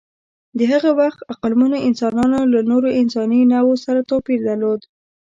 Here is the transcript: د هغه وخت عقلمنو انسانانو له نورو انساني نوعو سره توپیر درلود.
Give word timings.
د 0.57 0.59
هغه 0.71 0.91
وخت 1.01 1.19
عقلمنو 1.31 1.77
انسانانو 1.89 2.39
له 2.53 2.59
نورو 2.71 2.89
انساني 3.01 3.41
نوعو 3.53 3.73
سره 3.85 4.07
توپیر 4.11 4.39
درلود. 4.47 4.81